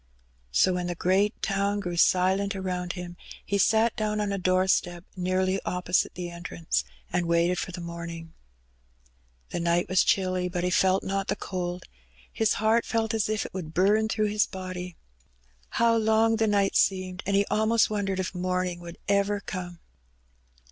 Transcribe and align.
So 0.51 0.73
when 0.73 0.87
the 0.87 0.95
great 0.95 1.39
town 1.43 1.79
grew 1.79 1.95
silent 1.95 2.55
around 2.55 2.93
him, 2.93 3.17
he 3.45 3.59
sat 3.59 3.95
down 3.95 4.19
on 4.19 4.31
a 4.31 4.39
doorstep 4.39 5.03
nearly 5.15 5.61
opposite 5.63 6.15
the 6.15 6.31
entrance, 6.31 6.83
and 7.13 7.27
waited 7.27 7.59
for 7.59 7.71
the 7.71 7.81
morning. 7.81 8.33
The 9.51 9.59
night 9.59 9.87
was 9.87 10.03
chilly, 10.03 10.49
but 10.49 10.63
he 10.63 10.71
felt 10.71 11.03
not 11.03 11.27
the 11.27 11.35
cold; 11.35 11.83
his 12.33 12.53
heart 12.53 12.83
felt 12.83 13.13
as 13.13 13.29
if 13.29 13.45
it 13.45 13.53
would 13.53 13.75
burn 13.75 14.07
through 14.09 14.29
his 14.29 14.47
body. 14.47 14.95
How 15.77 15.95
long 15.97 16.37
the 16.37 16.45
I 16.45 16.49
2 16.49 16.51
116 16.51 16.51
Hbe 16.55 16.57
Bennv. 16.57 16.63
night 16.63 16.75
seemed, 17.15 17.23
and 17.27 17.35
he 17.35 17.45
almost 17.51 17.91
wondered 17.91 18.19
if 18.19 18.33
morning 18.33 18.79
would 18.79 18.97
ever 19.07 19.39
come. 19.39 19.81